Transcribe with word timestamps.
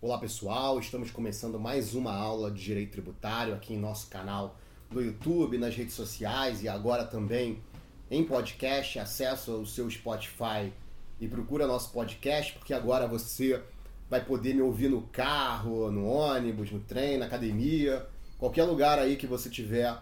Olá 0.00 0.16
pessoal, 0.16 0.78
estamos 0.78 1.10
começando 1.10 1.58
mais 1.58 1.92
uma 1.92 2.14
aula 2.14 2.52
de 2.52 2.62
Direito 2.62 2.92
Tributário 2.92 3.52
aqui 3.52 3.74
em 3.74 3.80
nosso 3.80 4.06
canal 4.06 4.56
do 4.88 5.02
YouTube, 5.02 5.58
nas 5.58 5.74
redes 5.74 5.94
sociais 5.94 6.62
e 6.62 6.68
agora 6.68 7.04
também 7.04 7.58
em 8.08 8.22
podcast. 8.22 8.96
Acesse 9.00 9.50
o 9.50 9.66
seu 9.66 9.90
Spotify 9.90 10.72
e 11.20 11.26
procura 11.26 11.66
nosso 11.66 11.90
podcast, 11.90 12.52
porque 12.52 12.72
agora 12.72 13.08
você 13.08 13.60
vai 14.08 14.24
poder 14.24 14.54
me 14.54 14.62
ouvir 14.62 14.88
no 14.88 15.02
carro, 15.02 15.90
no 15.90 16.06
ônibus, 16.06 16.70
no 16.70 16.78
trem, 16.78 17.18
na 17.18 17.26
academia, 17.26 18.06
qualquer 18.38 18.62
lugar 18.62 19.00
aí 19.00 19.16
que 19.16 19.26
você 19.26 19.50
tiver 19.50 19.98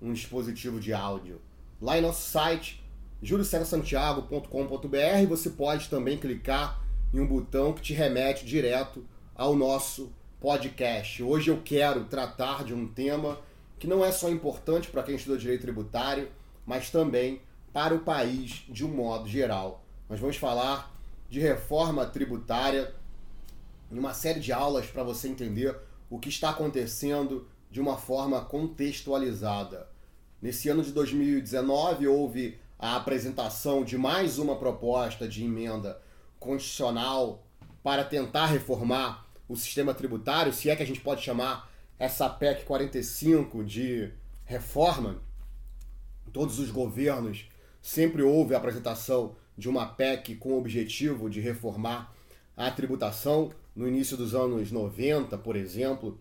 um 0.00 0.12
dispositivo 0.12 0.78
de 0.78 0.92
áudio. 0.92 1.40
Lá 1.82 1.98
em 1.98 2.02
nosso 2.02 2.30
site, 2.30 2.80
juliocesasantiago.com.br, 3.20 5.26
você 5.28 5.50
pode 5.50 5.88
também 5.88 6.16
clicar 6.16 6.80
em 7.12 7.18
um 7.18 7.26
botão 7.26 7.72
que 7.72 7.82
te 7.82 7.92
remete 7.92 8.46
direto 8.46 9.04
ao 9.40 9.56
nosso 9.56 10.12
podcast. 10.38 11.22
Hoje 11.22 11.50
eu 11.50 11.62
quero 11.64 12.04
tratar 12.04 12.62
de 12.62 12.74
um 12.74 12.86
tema 12.86 13.38
que 13.78 13.86
não 13.86 14.04
é 14.04 14.12
só 14.12 14.28
importante 14.28 14.90
para 14.90 15.02
quem 15.02 15.14
estuda 15.14 15.38
direito 15.38 15.62
tributário, 15.62 16.30
mas 16.66 16.90
também 16.90 17.40
para 17.72 17.94
o 17.94 18.00
país 18.00 18.64
de 18.68 18.84
um 18.84 18.90
modo 18.94 19.26
geral. 19.26 19.82
Nós 20.10 20.20
vamos 20.20 20.36
falar 20.36 20.94
de 21.30 21.40
reforma 21.40 22.04
tributária 22.04 22.94
em 23.90 23.98
uma 23.98 24.12
série 24.12 24.40
de 24.40 24.52
aulas 24.52 24.88
para 24.88 25.02
você 25.02 25.26
entender 25.26 25.74
o 26.10 26.18
que 26.18 26.28
está 26.28 26.50
acontecendo 26.50 27.48
de 27.70 27.80
uma 27.80 27.96
forma 27.96 28.44
contextualizada. 28.44 29.88
Nesse 30.42 30.68
ano 30.68 30.82
de 30.82 30.92
2019 30.92 32.06
houve 32.06 32.60
a 32.78 32.94
apresentação 32.94 33.84
de 33.84 33.96
mais 33.96 34.38
uma 34.38 34.56
proposta 34.56 35.26
de 35.26 35.42
emenda 35.42 35.98
constitucional 36.38 37.42
para 37.82 38.04
tentar 38.04 38.44
reformar 38.44 39.29
o 39.50 39.56
sistema 39.56 39.92
tributário, 39.92 40.52
se 40.52 40.70
é 40.70 40.76
que 40.76 40.82
a 40.84 40.86
gente 40.86 41.00
pode 41.00 41.22
chamar 41.22 41.68
essa 41.98 42.30
PEC 42.30 42.64
45 42.64 43.64
de 43.64 44.08
reforma, 44.44 45.20
todos 46.32 46.60
os 46.60 46.70
governos 46.70 47.48
sempre 47.82 48.22
houve 48.22 48.54
a 48.54 48.58
apresentação 48.58 49.34
de 49.58 49.68
uma 49.68 49.86
PEC 49.86 50.36
com 50.36 50.50
o 50.50 50.58
objetivo 50.58 51.28
de 51.28 51.40
reformar 51.40 52.14
a 52.56 52.70
tributação. 52.70 53.50
No 53.74 53.88
início 53.88 54.16
dos 54.16 54.36
anos 54.36 54.70
90, 54.70 55.36
por 55.38 55.56
exemplo, 55.56 56.16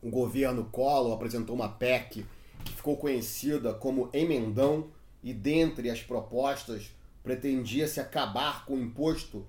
o 0.00 0.08
governo 0.08 0.64
Collor 0.64 1.12
apresentou 1.12 1.54
uma 1.54 1.68
PEC 1.68 2.24
que 2.64 2.72
ficou 2.72 2.96
conhecida 2.96 3.74
como 3.74 4.08
Emendão 4.14 4.88
e 5.22 5.34
dentre 5.34 5.90
as 5.90 6.02
propostas 6.02 6.90
pretendia-se 7.22 8.00
acabar 8.00 8.64
com 8.64 8.76
o 8.76 8.80
imposto 8.80 9.46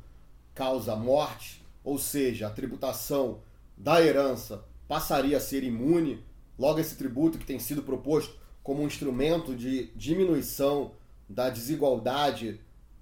causa 0.53 0.93
morte 0.93 1.64
ou 1.85 1.99
seja, 1.99 2.47
a 2.47 2.49
tributação 2.49 3.41
da 3.77 4.01
herança 4.01 4.65
passaria 4.87 5.37
a 5.37 5.39
ser 5.39 5.63
imune, 5.63 6.25
logo 6.57 6.79
esse 6.79 6.95
tributo 6.95 7.37
que 7.37 7.45
tem 7.45 7.59
sido 7.59 7.83
proposto 7.83 8.35
como 8.63 8.81
um 8.81 8.87
instrumento 8.87 9.55
de 9.55 9.91
diminuição 9.95 10.93
da 11.29 11.49
desigualdade 11.49 12.59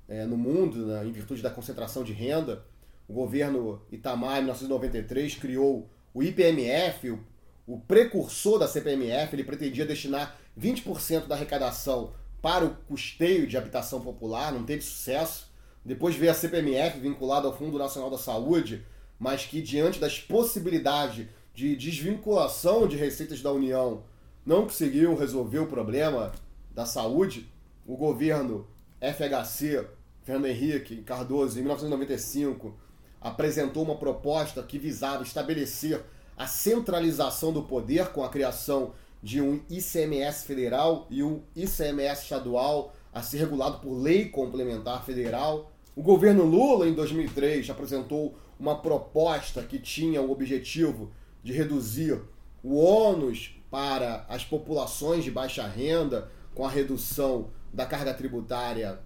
é, 0.08 0.26
no 0.26 0.38
mundo, 0.38 0.86
né, 0.86 1.06
em 1.06 1.12
virtude 1.12 1.42
da 1.42 1.50
concentração 1.50 2.04
de 2.04 2.12
renda, 2.12 2.66
o 3.08 3.14
governo 3.14 3.82
Itamar, 3.90 4.38
em 4.38 4.44
1993, 4.44 5.36
criou 5.36 5.90
o 6.14 6.22
IPMF, 6.22 7.12
o, 7.12 7.20
o 7.66 7.80
precursor 7.80 8.60
da 8.60 8.68
CPMF, 8.68 9.34
ele 9.34 9.44
pretendia 9.44 9.86
destinar 9.86 10.38
20% 10.60 11.28
da 11.28 11.36
arrecadação 11.36 12.14
para 12.42 12.66
o 12.66 12.76
custeio 12.76 13.48
de 13.48 13.58
habitação 13.58 14.02
popular, 14.02 14.52
não 14.52 14.66
teve 14.66 14.82
sucesso. 14.82 15.53
Depois 15.86 16.16
veio 16.16 16.32
a 16.32 16.36
CPMF 16.36 17.00
vinculada 17.00 17.48
ao 17.48 17.58
Fundo 17.58 17.78
Nacional 17.78 18.10
da 18.10 18.18
Saúde, 18.18 18.86
mas 19.20 19.46
que 19.46 19.62
diante 19.62 20.00
das 20.00 20.20
possibilidades 20.20 21.28
de 21.54 21.76
desvinculação 21.76 22.88
de 22.88 22.96
receitas 22.96 23.42
da 23.42 23.52
União 23.52 24.04
não 24.46 24.64
conseguiu 24.64 25.16
resolver 25.16 25.60
o 25.60 25.68
problema 25.68 26.32
da 26.72 26.86
saúde, 26.86 27.50
o 27.86 27.96
governo 27.96 28.68
FHC, 29.00 29.86
Fernando 30.24 30.48
Henrique 30.48 31.04
Cardoso, 31.04 31.58
em 31.58 31.62
1995, 31.62 32.76
apresentou 33.22 33.84
uma 33.84 33.96
proposta 33.96 34.64
que 34.64 34.80
visava 34.80 35.24
estabelecer 35.24 36.02
a 36.36 36.48
centralização 36.48 37.54
do 37.54 37.64
poder 37.64 38.08
com 38.08 38.24
a 38.24 38.30
criação 38.30 38.94
de 39.22 39.40
um 39.42 39.62
ICMS 39.70 40.46
federal 40.46 41.08
e 41.10 41.24
um 41.24 41.42
ICMS 41.56 42.24
estadual 42.24 42.94
a 43.14 43.22
ser 43.22 43.38
regulado 43.38 43.80
por 43.80 43.94
lei 43.94 44.28
complementar 44.28 45.06
federal. 45.06 45.72
O 45.96 46.02
governo 46.02 46.44
Lula, 46.44 46.88
em 46.88 46.94
2003, 46.94 47.70
apresentou 47.70 48.36
uma 48.60 48.80
proposta 48.80 49.62
que 49.62 49.78
tinha 49.78 50.22
o 50.22 50.32
objetivo 50.32 51.12
de 51.44 51.54
reduzir 51.54 52.20
o 52.64 52.76
ônus 52.78 53.56
para 53.70 54.26
as 54.28 54.44
populações 54.44 55.24
de 55.24 55.30
baixa 55.30 55.68
renda 55.68 56.32
com 56.56 56.66
a 56.66 56.70
redução 56.70 57.52
da 57.72 57.86
carga 57.86 58.12
tributária 58.14 59.00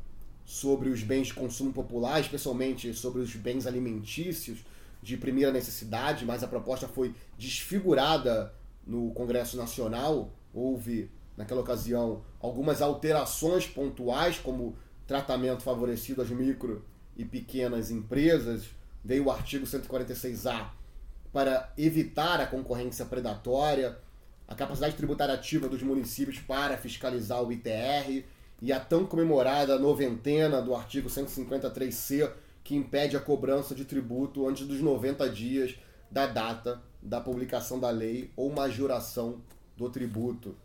sobre 0.45 0.89
os 0.89 1.03
bens 1.03 1.27
de 1.27 1.33
consumo 1.33 1.73
popular, 1.73 2.21
especialmente 2.21 2.93
sobre 2.93 3.21
os 3.21 3.35
bens 3.35 3.67
alimentícios 3.67 4.59
de 5.01 5.17
primeira 5.17 5.51
necessidade, 5.51 6.25
mas 6.25 6.41
a 6.41 6.47
proposta 6.47 6.87
foi 6.87 7.13
desfigurada 7.37 8.53
no 8.85 9.11
Congresso 9.11 9.57
Nacional. 9.57 10.31
Houve, 10.53 11.11
naquela 11.35 11.59
ocasião, 11.59 12.23
algumas 12.39 12.81
alterações 12.81 13.67
pontuais, 13.67 14.39
como 14.39 14.77
tratamento 15.07 15.63
favorecido 15.63 16.21
às 16.21 16.29
micro 16.29 16.83
e 17.15 17.23
pequenas 17.25 17.89
empresas, 17.89 18.65
veio 19.03 19.25
o 19.25 19.31
artigo 19.31 19.65
146A 19.65 20.69
para 21.31 21.71
evitar 21.77 22.41
a 22.41 22.47
concorrência 22.47 23.05
predatória, 23.05 23.97
a 24.47 24.55
capacidade 24.55 24.95
tributária 24.95 25.33
ativa 25.33 25.67
dos 25.67 25.81
municípios 25.81 26.39
para 26.39 26.77
fiscalizar 26.77 27.41
o 27.41 27.51
ITR 27.51 28.23
e 28.61 28.73
a 28.73 28.79
tão 28.79 29.05
comemorada 29.05 29.77
noventena 29.77 30.61
do 30.61 30.75
artigo 30.75 31.09
153C, 31.09 32.31
que 32.63 32.75
impede 32.75 33.15
a 33.15 33.19
cobrança 33.19 33.73
de 33.73 33.85
tributo 33.85 34.47
antes 34.47 34.67
dos 34.67 34.81
90 34.81 35.29
dias 35.29 35.75
da 36.09 36.25
data 36.25 36.81
da 37.01 37.21
publicação 37.21 37.79
da 37.79 37.89
lei 37.89 38.31
ou 38.35 38.51
majoração 38.51 39.41
do 39.75 39.89
tributo. 39.89 40.55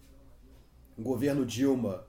O 0.96 1.02
governo 1.02 1.44
Dilma 1.44 2.04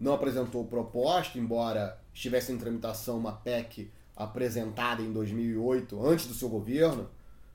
não 0.00 0.14
apresentou 0.14 0.64
proposta, 0.64 1.38
embora 1.38 2.00
estivesse 2.12 2.50
em 2.50 2.58
tramitação 2.58 3.18
uma 3.18 3.32
PEC 3.32 3.90
apresentada 4.16 5.02
em 5.02 5.12
2008, 5.12 6.04
antes 6.04 6.26
do 6.26 6.34
seu 6.34 6.48
governo, 6.48 7.08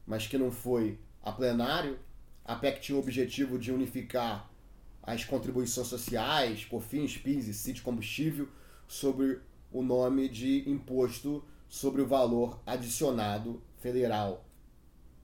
mas 0.05 0.27
que 0.27 0.37
não 0.37 0.51
foi 0.51 0.99
a 1.23 1.31
plenário. 1.31 1.97
A 2.45 2.55
PEC 2.55 2.79
tinha 2.79 2.95
o 2.95 3.01
objetivo 3.01 3.57
de 3.57 3.71
unificar 3.71 4.47
as 5.01 5.25
contribuições 5.25 5.87
sociais, 5.87 6.65
COFINS, 6.65 7.17
PIS 7.17 7.47
e 7.47 7.53
CIT 7.53 7.81
combustível, 7.81 8.47
sobre 8.87 9.39
o 9.71 9.81
nome 9.81 10.29
de 10.29 10.69
Imposto 10.69 11.43
sobre 11.67 12.01
o 12.01 12.07
Valor 12.07 12.59
Adicionado 12.65 13.61
Federal. 13.79 14.45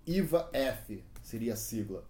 IVA-F 0.06 1.04
seria 1.22 1.54
a 1.54 1.56
sigla. 1.56 2.04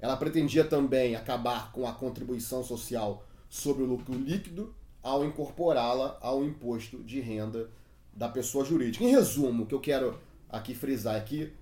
Ela 0.00 0.16
pretendia 0.16 0.64
também 0.64 1.16
acabar 1.16 1.72
com 1.72 1.86
a 1.86 1.92
contribuição 1.92 2.62
social 2.62 3.24
sobre 3.48 3.82
o 3.82 3.86
lucro 3.86 4.14
líquido 4.14 4.74
ao 5.02 5.24
incorporá-la 5.24 6.18
ao 6.20 6.44
imposto 6.44 6.98
de 7.04 7.20
renda 7.20 7.70
da 8.12 8.28
pessoa 8.28 8.64
jurídica. 8.64 9.04
Em 9.04 9.10
resumo, 9.10 9.62
o 9.62 9.66
que 9.66 9.74
eu 9.74 9.80
quero 9.80 10.18
aqui 10.48 10.74
frisar 10.74 11.16
é 11.16 11.20
que 11.20 11.52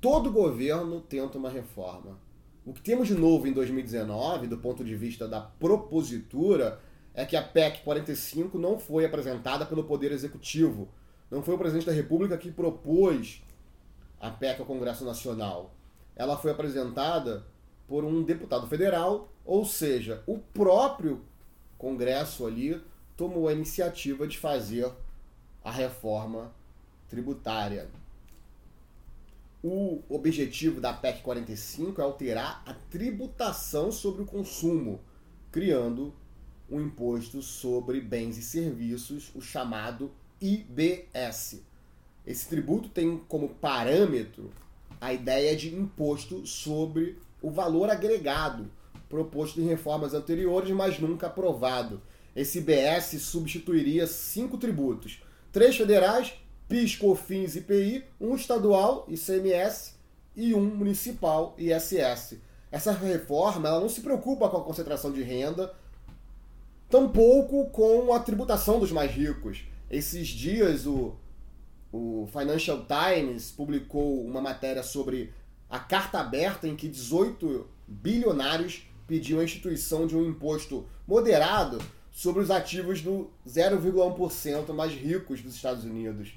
todo 0.00 0.32
governo 0.32 1.00
tenta 1.00 1.38
uma 1.38 1.48
reforma. 1.48 2.18
O 2.66 2.72
que 2.72 2.82
temos 2.82 3.08
de 3.08 3.14
novo 3.14 3.46
em 3.46 3.52
2019, 3.52 4.46
do 4.46 4.58
ponto 4.58 4.84
de 4.84 4.94
vista 4.94 5.26
da 5.26 5.40
propositura, 5.40 6.80
é 7.14 7.24
que 7.24 7.36
a 7.36 7.42
PEC 7.42 7.82
45 7.82 8.58
não 8.58 8.78
foi 8.78 9.04
apresentada 9.04 9.66
pelo 9.66 9.84
Poder 9.84 10.12
Executivo. 10.12 10.88
Não 11.30 11.42
foi 11.42 11.54
o 11.54 11.58
presidente 11.58 11.86
da 11.86 11.92
República 11.92 12.36
que 12.36 12.50
propôs 12.50 13.42
a 14.20 14.30
PEC 14.30 14.60
ao 14.60 14.66
Congresso 14.66 15.04
Nacional. 15.04 15.74
Ela 16.14 16.36
foi 16.36 16.50
apresentada 16.50 17.46
por 17.88 18.04
um 18.04 18.22
deputado 18.22 18.66
federal, 18.66 19.32
ou 19.44 19.64
seja, 19.64 20.22
o 20.26 20.38
próprio 20.38 21.22
Congresso 21.82 22.46
ali 22.46 22.80
tomou 23.16 23.48
a 23.48 23.52
iniciativa 23.52 24.24
de 24.24 24.38
fazer 24.38 24.88
a 25.64 25.70
reforma 25.72 26.52
tributária. 27.08 27.90
O 29.60 30.00
objetivo 30.08 30.80
da 30.80 30.92
PEC 30.92 31.22
45 31.22 32.00
é 32.00 32.04
alterar 32.04 32.62
a 32.64 32.72
tributação 32.72 33.90
sobre 33.90 34.22
o 34.22 34.26
consumo, 34.26 35.00
criando 35.50 36.14
um 36.70 36.80
imposto 36.80 37.42
sobre 37.42 38.00
bens 38.00 38.38
e 38.38 38.42
serviços, 38.42 39.32
o 39.34 39.40
chamado 39.40 40.12
IBS. 40.40 41.62
Esse 42.24 42.48
tributo 42.48 42.90
tem 42.90 43.18
como 43.26 43.48
parâmetro 43.56 44.52
a 45.00 45.12
ideia 45.12 45.56
de 45.56 45.74
imposto 45.74 46.46
sobre 46.46 47.18
o 47.42 47.50
valor 47.50 47.90
agregado, 47.90 48.70
proposto 49.12 49.60
em 49.60 49.66
reformas 49.66 50.14
anteriores, 50.14 50.70
mas 50.70 50.98
nunca 50.98 51.26
aprovado. 51.26 52.00
Esse 52.34 52.60
IBS 52.60 53.20
substituiria 53.20 54.06
cinco 54.06 54.56
tributos: 54.56 55.22
três 55.52 55.76
federais, 55.76 56.32
PIS, 56.66 56.96
COFINS, 56.96 57.56
IPI, 57.56 58.04
um 58.18 58.34
estadual, 58.34 59.04
ICMS, 59.06 59.92
e 60.34 60.54
um 60.54 60.64
municipal, 60.64 61.54
ISS. 61.58 62.38
Essa 62.70 62.92
reforma 62.92 63.68
ela 63.68 63.80
não 63.80 63.88
se 63.90 64.00
preocupa 64.00 64.48
com 64.48 64.56
a 64.56 64.64
concentração 64.64 65.12
de 65.12 65.22
renda, 65.22 65.74
tampouco 66.88 67.66
com 67.66 68.14
a 68.14 68.20
tributação 68.20 68.80
dos 68.80 68.90
mais 68.90 69.10
ricos. 69.10 69.66
Esses 69.90 70.28
dias 70.28 70.86
o, 70.86 71.14
o 71.92 72.26
Financial 72.32 72.82
Times 72.86 73.50
publicou 73.50 74.24
uma 74.24 74.40
matéria 74.40 74.82
sobre 74.82 75.34
a 75.68 75.78
carta 75.78 76.18
aberta 76.18 76.66
em 76.66 76.74
que 76.74 76.88
18 76.88 77.66
bilionários 77.86 78.86
pediam 79.12 79.40
a 79.40 79.44
instituição 79.44 80.06
de 80.06 80.16
um 80.16 80.26
imposto 80.26 80.86
moderado 81.06 81.78
sobre 82.10 82.40
os 82.40 82.50
ativos 82.50 83.02
do 83.02 83.30
0,1% 83.46 84.72
mais 84.72 84.94
ricos 84.94 85.42
dos 85.42 85.54
Estados 85.54 85.84
Unidos. 85.84 86.32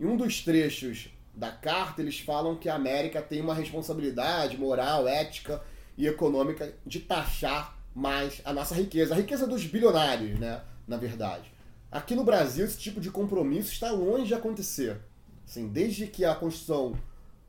Em 0.00 0.04
um 0.04 0.16
dos 0.16 0.40
trechos 0.40 1.08
da 1.32 1.52
carta, 1.52 2.02
eles 2.02 2.18
falam 2.18 2.56
que 2.56 2.68
a 2.68 2.74
América 2.74 3.22
tem 3.22 3.40
uma 3.40 3.54
responsabilidade 3.54 4.58
moral, 4.58 5.06
ética 5.06 5.62
e 5.96 6.08
econômica 6.08 6.74
de 6.84 6.98
taxar 6.98 7.78
mais 7.94 8.42
a 8.44 8.52
nossa 8.52 8.74
riqueza, 8.74 9.14
a 9.14 9.16
riqueza 9.16 9.46
dos 9.46 9.64
bilionários, 9.64 10.36
né, 10.40 10.62
na 10.88 10.96
verdade. 10.96 11.48
Aqui 11.92 12.16
no 12.16 12.24
Brasil, 12.24 12.64
esse 12.64 12.76
tipo 12.76 13.00
de 13.00 13.08
compromisso 13.08 13.70
está 13.70 13.92
longe 13.92 14.26
de 14.26 14.34
acontecer. 14.34 15.00
Assim, 15.46 15.68
desde 15.68 16.08
que 16.08 16.24
a 16.24 16.34
Constituição 16.34 16.98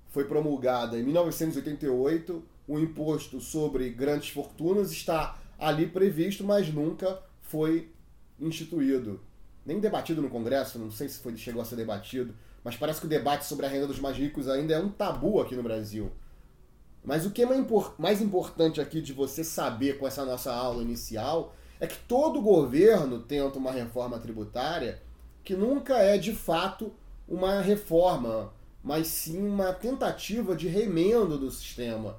foi 0.09 0.25
promulgada 0.25 0.99
em 0.99 1.03
1988, 1.03 2.43
o 2.67 2.79
imposto 2.79 3.39
sobre 3.39 3.89
grandes 3.89 4.29
fortunas 4.29 4.91
está 4.91 5.39
ali 5.57 5.87
previsto, 5.87 6.43
mas 6.43 6.73
nunca 6.73 7.19
foi 7.41 7.91
instituído. 8.39 9.19
Nem 9.65 9.79
debatido 9.79 10.21
no 10.21 10.29
Congresso, 10.29 10.77
não 10.77 10.91
sei 10.91 11.09
se 11.09 11.19
foi, 11.19 11.35
chegou 11.37 11.61
a 11.61 11.65
ser 11.65 11.75
debatido, 11.75 12.33
mas 12.63 12.75
parece 12.75 12.99
que 12.99 13.05
o 13.05 13.09
debate 13.09 13.45
sobre 13.45 13.65
a 13.65 13.69
renda 13.69 13.87
dos 13.87 13.99
mais 13.99 14.17
ricos 14.17 14.47
ainda 14.47 14.73
é 14.73 14.79
um 14.79 14.89
tabu 14.89 15.39
aqui 15.39 15.55
no 15.55 15.63
Brasil. 15.63 16.11
Mas 17.03 17.25
o 17.25 17.31
que 17.31 17.43
é 17.43 17.47
mais 17.99 18.21
importante 18.21 18.81
aqui 18.81 19.01
de 19.01 19.13
você 19.13 19.43
saber 19.43 19.99
com 19.99 20.07
essa 20.07 20.25
nossa 20.25 20.51
aula 20.53 20.81
inicial 20.81 21.55
é 21.79 21.85
que 21.85 21.97
todo 22.07 22.41
governo 22.41 23.19
tenta 23.19 23.59
uma 23.59 23.71
reforma 23.71 24.17
tributária 24.17 25.01
que 25.43 25.55
nunca 25.55 25.97
é 25.97 26.17
de 26.17 26.33
fato 26.33 26.91
uma 27.27 27.61
reforma, 27.61 28.51
mas 28.83 29.07
sim 29.07 29.47
uma 29.47 29.71
tentativa 29.71 30.55
de 30.55 30.67
remendo 30.67 31.37
do 31.37 31.51
sistema. 31.51 32.17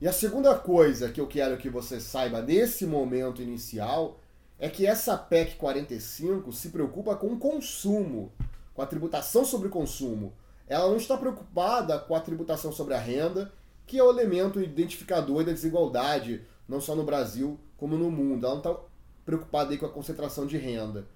E 0.00 0.06
a 0.06 0.12
segunda 0.12 0.54
coisa 0.54 1.10
que 1.10 1.20
eu 1.20 1.26
quero 1.26 1.56
que 1.56 1.68
você 1.68 1.98
saiba 1.98 2.40
nesse 2.40 2.86
momento 2.86 3.42
inicial 3.42 4.20
é 4.56 4.68
que 4.68 4.86
essa 4.86 5.18
PEC 5.18 5.56
45 5.56 6.52
se 6.52 6.68
preocupa 6.68 7.16
com 7.16 7.32
o 7.32 7.38
consumo, 7.38 8.32
com 8.74 8.80
a 8.80 8.86
tributação 8.86 9.44
sobre 9.44 9.68
consumo. 9.68 10.32
Ela 10.68 10.88
não 10.88 10.98
está 10.98 11.16
preocupada 11.16 11.98
com 11.98 12.14
a 12.14 12.20
tributação 12.20 12.70
sobre 12.70 12.94
a 12.94 12.98
renda, 12.98 13.52
que 13.88 13.98
é 13.98 14.04
o 14.04 14.10
elemento 14.10 14.60
identificador 14.60 15.42
da 15.42 15.50
desigualdade, 15.50 16.46
não 16.68 16.80
só 16.80 16.94
no 16.94 17.02
Brasil, 17.02 17.58
como 17.76 17.98
no 17.98 18.08
mundo. 18.08 18.46
Ela 18.46 18.54
não 18.54 18.62
está 18.62 18.76
preocupada 19.26 19.76
com 19.76 19.86
a 19.86 19.90
concentração 19.90 20.46
de 20.46 20.56
renda. 20.56 21.08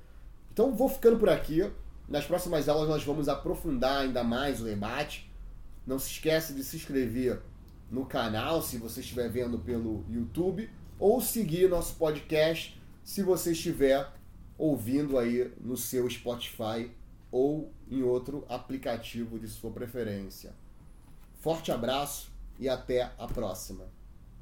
Então 0.53 0.75
vou 0.75 0.89
ficando 0.89 1.21
por 1.21 1.29
aqui. 1.29 1.71
Nas 2.09 2.27
próximas 2.27 2.69
aulas 2.69 2.89
nós 2.89 3.05
vamos 3.05 3.29
aprofundar 3.29 4.01
ainda 4.01 4.25
mais 4.25 4.61
o 4.61 4.65
debate. 4.65 5.31
Não 5.87 6.01
se 6.01 6.11
esquece 6.11 6.53
de 6.53 6.65
se 6.65 6.77
inscrever 6.77 7.41
no 7.93 8.07
canal, 8.07 8.63
se 8.63 8.79
você 8.79 9.01
estiver 9.01 9.29
vendo 9.29 9.59
pelo 9.59 10.03
YouTube, 10.09 10.69
ou 10.99 11.21
seguir 11.21 11.69
nosso 11.69 11.95
podcast 11.97 12.81
se 13.05 13.23
você 13.23 13.53
estiver 13.53 14.11
ouvindo 14.57 15.19
aí 15.19 15.53
no 15.61 15.77
seu 15.77 16.09
Spotify 16.09 16.91
ou 17.31 17.71
em 17.91 18.03
outro 18.03 18.47
aplicativo 18.49 19.39
de 19.39 19.47
sua 19.47 19.71
preferência. 19.71 20.55
Forte 21.41 21.71
abraço 21.71 22.31
e 22.59 22.69
até 22.69 23.13
a 23.19 23.27
próxima. 23.27 23.85